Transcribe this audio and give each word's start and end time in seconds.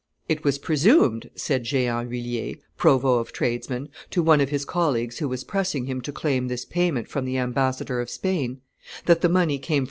"It 0.27 0.43
was 0.43 0.57
presumed," 0.57 1.29
said 1.35 1.63
Jehan 1.63 2.07
l'Huillier, 2.07 2.55
provost 2.75 3.21
of 3.21 3.31
tradesmen, 3.33 3.89
to 4.09 4.23
one 4.23 4.41
of 4.41 4.49
his 4.49 4.65
colleagues 4.65 5.19
who 5.19 5.29
was 5.29 5.43
pressing 5.43 5.85
him 5.85 6.01
to 6.01 6.11
claim 6.11 6.47
this 6.47 6.65
payment 6.65 7.07
from 7.07 7.23
the 7.23 7.37
ambassador 7.37 8.01
of 8.01 8.09
Spain, 8.09 8.61
"that 9.05 9.21
the 9.21 9.29
money 9.29 9.59
came 9.59 9.73
from 9.75 9.77
M. 9.77 9.79